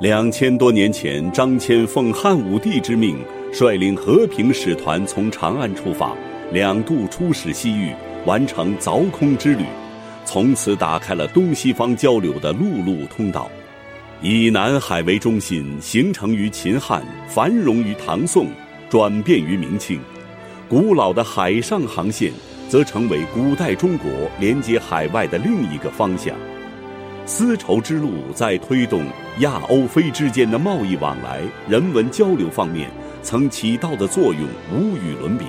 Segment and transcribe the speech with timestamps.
[0.00, 3.18] 两千多年前，张骞奉汉武帝之命，
[3.52, 6.16] 率领和平使团从长安出发，
[6.50, 7.92] 两度出使西域，
[8.24, 9.62] 完成凿空之旅，
[10.24, 13.50] 从此打开了东西方交流的陆路通道。
[14.22, 18.46] 以南海为中心，形成于秦汉，繁荣于唐宋，
[18.88, 20.00] 转变于明清。
[20.66, 22.32] 古老的海上航线，
[22.70, 24.10] 则成为古代中国
[24.40, 26.34] 连接海外的另一个方向。
[27.26, 29.06] 丝绸之路在推动
[29.38, 32.90] 亚欧非之间的贸易往来、人文交流方面，
[33.22, 35.46] 曾起到的作用无与伦比。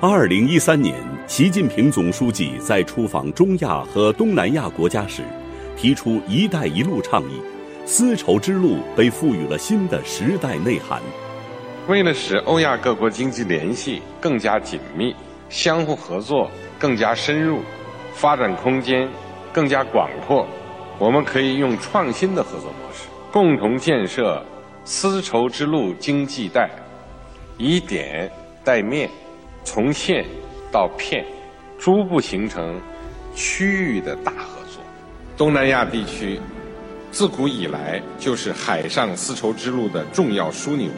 [0.00, 0.94] 二零一三年，
[1.26, 5.22] 习近平总书记在出访中亚和东南亚国家时，
[5.76, 7.40] 提出“一带一路”倡议，
[7.84, 11.00] 丝绸之路被赋予了新的时代内涵。
[11.88, 15.14] 为了使欧亚各国经济联系更加紧密，
[15.48, 17.60] 相互合作更加深入，
[18.14, 19.08] 发展空间
[19.52, 20.46] 更加广阔。
[20.98, 24.42] 我们可以用创新的合作模式，共同建设
[24.84, 26.70] 丝绸之路经济带，
[27.58, 28.30] 以点
[28.64, 29.10] 带面，
[29.62, 30.24] 从线
[30.72, 31.22] 到片，
[31.78, 32.80] 逐步形成
[33.34, 34.82] 区域的大合作。
[35.36, 36.40] 东南亚地区
[37.10, 40.88] 自古以来就是海上丝绸之路的重要枢纽。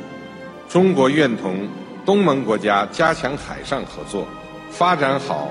[0.69, 1.69] 中国愿同
[2.07, 4.29] 东盟国家加强海上合作，
[4.71, 5.51] 发展好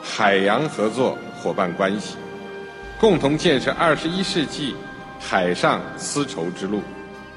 [0.00, 2.16] 海洋合作伙伴关系。
[3.00, 4.74] 共同建设二十一世纪
[5.18, 6.82] 海上丝绸之路。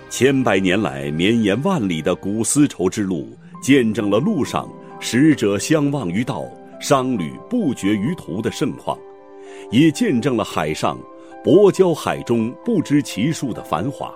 [0.09, 3.29] 千百年来绵延万里的古丝绸之路，
[3.61, 4.69] 见证了路上
[4.99, 6.43] 使者相望于道，
[6.81, 8.97] 商旅不绝于途的盛况，
[9.71, 10.99] 也见证了海上
[11.45, 14.13] 薄交海中不知其数的繁华。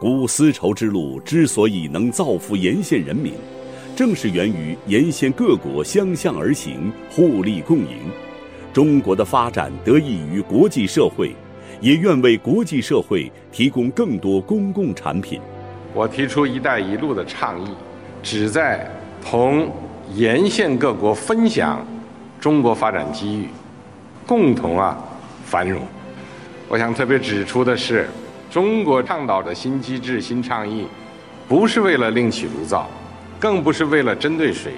[0.00, 3.34] 古丝绸之路之所以能造福沿线人民，
[3.94, 8.10] 正是源于沿线各国相向而行，互利共赢。
[8.72, 11.34] 中国的发展得益于国际社会，
[11.80, 15.40] 也愿为国际社会提供更多公共产品。
[15.94, 17.68] 我提出“一带一路”的倡议，
[18.22, 18.88] 旨在
[19.24, 19.68] 同
[20.14, 21.84] 沿线各国分享
[22.38, 23.48] 中国发展机遇，
[24.26, 24.96] 共同啊
[25.44, 25.82] 繁荣。
[26.68, 28.08] 我想特别指出的是，
[28.50, 30.86] 中国倡导的新机制、新倡议，
[31.48, 32.88] 不是为了另起炉灶，
[33.40, 34.74] 更不是为了针对谁，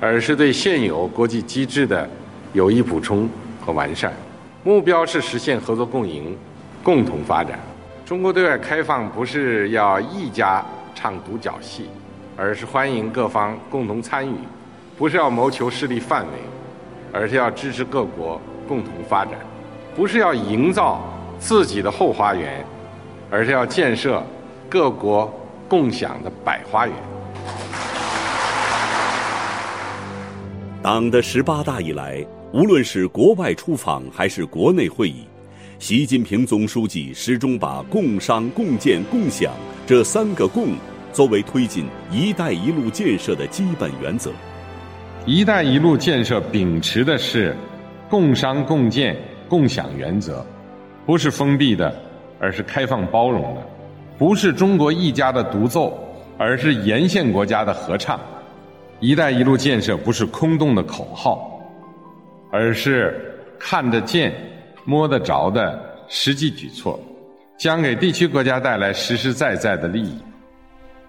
[0.00, 2.08] 而是对现有国际机制的。
[2.52, 3.26] 有益补充
[3.64, 4.12] 和完善，
[4.62, 6.36] 目标是实现合作共赢、
[6.82, 7.58] 共同发展。
[8.04, 10.62] 中国对外开放不是要一家
[10.94, 11.88] 唱独角戏，
[12.36, 14.34] 而是欢迎各方共同参与；
[14.98, 16.32] 不是要谋求势力范围，
[17.10, 18.38] 而是要支持各国
[18.68, 19.32] 共同发展；
[19.96, 21.00] 不是要营造
[21.38, 22.62] 自己的后花园，
[23.30, 24.22] 而是要建设
[24.68, 25.32] 各国
[25.68, 26.94] 共享的百花园。
[30.82, 32.22] 党的十八大以来。
[32.52, 35.24] 无论是国外出访还是国内会议，
[35.78, 39.54] 习近平总书记始终把共商共建共享
[39.86, 40.74] 这三个“共”
[41.14, 44.30] 作为推进“一带一路”建设的基本原则。
[45.24, 47.56] “一带一路”建设秉持的是
[48.10, 49.16] 共商共建
[49.48, 50.44] 共享原则，
[51.06, 51.90] 不是封闭的，
[52.38, 53.62] 而是开放包容的；
[54.18, 55.98] 不是中国一家的独奏，
[56.36, 58.20] 而是沿线国家的合唱。
[59.00, 61.48] “一带一路”建设不是空洞的口号。
[62.52, 63.18] 而是
[63.58, 64.30] 看得见、
[64.84, 67.00] 摸得着的实际举措，
[67.58, 70.18] 将给地区国家带来实实在在的利益。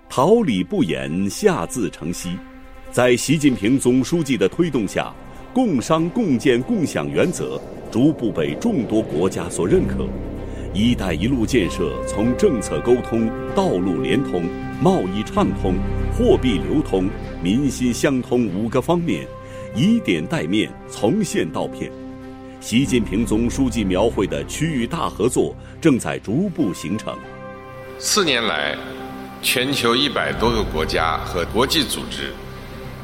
[0.07, 2.37] 桃李不言，下自成蹊。
[2.91, 5.13] 在习近平总书记的推动下，
[5.53, 7.59] 共商共建共享原则
[7.91, 10.07] 逐步被众多国家所认可。
[10.73, 14.43] “一带一路”建设从政策沟通、道路连通、
[14.81, 15.75] 贸易畅通、
[16.13, 17.09] 货币流通、
[17.43, 19.27] 民心相通五个方面。
[19.75, 21.91] 以点带面，从线到片，
[22.61, 27.17] 习近平总书记描绘的区域大合作正在逐步形成。
[27.97, 28.77] 四年来，
[29.41, 32.31] 全球一百多个国家和国际组织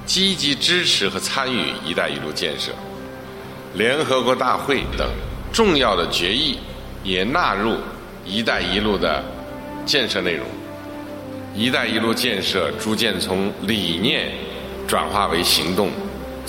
[0.06, 2.72] 积极支持和参与“一带一路”建设，
[3.74, 5.10] 联合国大会等
[5.52, 6.60] 重要的决议
[7.04, 7.78] 也纳入
[8.24, 9.24] “一带一路”的
[9.88, 10.46] 建设内容。
[11.56, 14.30] “一带一路”建设逐渐从理念
[14.88, 15.90] 转化为行动。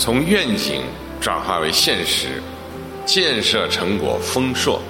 [0.03, 0.81] 从愿景
[1.19, 2.41] 转化为现实，
[3.05, 4.81] 建设成果丰硕。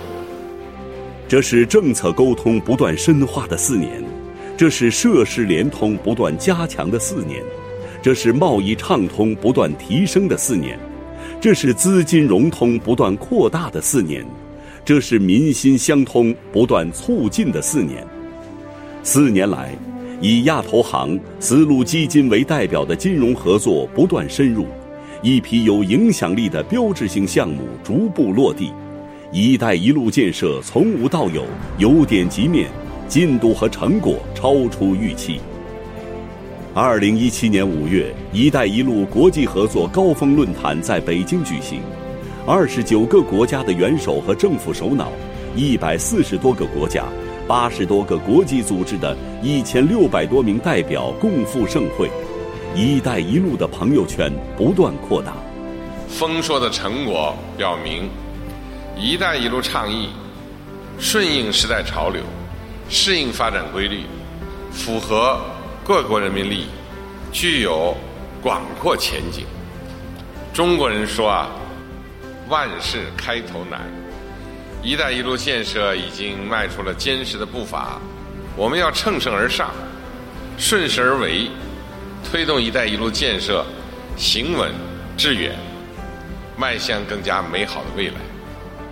[1.28, 4.02] 这是政策沟通不断深化的四年，
[4.56, 7.44] 这是设施联通不断加强的四年，
[8.02, 10.80] 这是贸易畅通不断提升的四年，
[11.42, 14.26] 这是资金融通不断扩大的四年，
[14.86, 18.08] 这是民心相通不断促进的四年。
[19.04, 19.76] 四年来，
[20.22, 24.66] 以亚投行、丝路基金为代表的金融合作不断深入。
[25.24, 28.74] 一批有影响力的标志性项目逐步落地
[29.32, 31.46] ，“一带一路”建设从无到有，
[31.78, 32.68] 由点及面，
[33.08, 35.40] 进度和成果超出预期。
[36.74, 41.82] 二零一七年五月，“一带一路”国际合作高峰论坛在北京举行，
[42.48, 45.12] 二十九个国家的元首和政府首脑，
[45.56, 47.06] 一百四十多个国家、
[47.48, 52.10] 八十多个国际组织的一千六百多名代表共赴盛会
[52.76, 55.34] ，“一带一路”的朋友圈不断扩大。
[56.08, 58.10] 丰硕的成果表明
[58.98, 60.10] ，“一带一路”倡议
[61.00, 62.22] 顺应时代潮流，
[62.90, 64.04] 适应发展规律，
[64.72, 65.40] 符合。
[65.84, 66.68] 各国人民利益
[67.34, 67.98] 具有
[68.42, 69.46] 广阔前景。
[70.54, 71.50] 中国人说啊，
[72.48, 73.82] 万事开头难。
[74.84, 78.00] “一带一路”建设已经迈出了坚实的步伐，
[78.56, 79.72] 我们要乘胜而上，
[80.58, 81.50] 顺势而为，
[82.24, 83.66] 推动“一带一路”建设
[84.16, 84.72] 行稳
[85.18, 85.54] 致远，
[86.58, 88.16] 迈向更加美好的未来。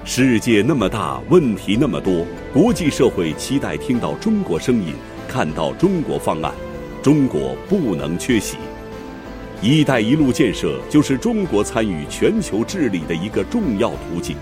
[0.03, 4.93] 世界那么大，问题那么多，国际社会期待听到中国声音，
[5.27, 6.53] 看到中国方案。
[7.01, 8.57] 中国不能缺席
[9.61, 14.35] ，“一带一路”建设就是中国参与全球治理的一个重要途径，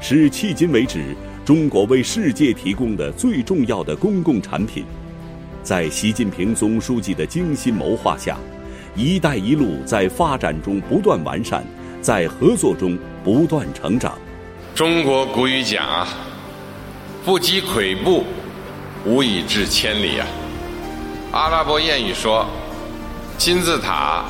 [0.00, 1.14] 是迄今为止
[1.44, 4.84] 中国为世界提供的最重要的公共产品。
[5.62, 8.36] 在习近平总书记的精心谋划下
[8.96, 11.64] ，“一带一路”在发展中不断完善，
[12.00, 14.18] 在合作中不断成长。
[14.74, 16.08] 中国古语讲啊
[17.24, 18.24] ，“不积跬步，
[19.04, 20.26] 无以至千里”啊。
[21.30, 22.44] 阿拉伯谚语说
[23.38, 24.24] ：“金字塔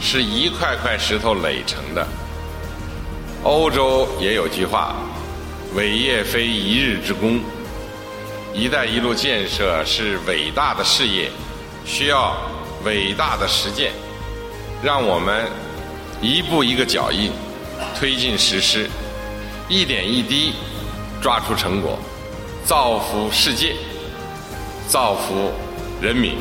[0.00, 2.06] 是一块块石头垒成的。”
[3.44, 4.96] 欧洲也有句话
[5.76, 7.40] ：“伟业非一日之功。
[8.56, 11.30] ”“一带一路”建设是伟大的事业，
[11.84, 12.34] 需要
[12.84, 13.92] 伟大的实践。
[14.82, 15.46] 让我们
[16.22, 17.30] 一步一个脚印
[17.98, 18.88] 推进实施，
[19.68, 20.54] 一点一滴
[21.20, 21.98] 抓出成果，
[22.64, 23.76] 造福世界，
[24.88, 25.52] 造福。
[25.98, 26.36] 人民。